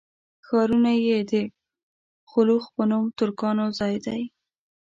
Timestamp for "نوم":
2.91-3.05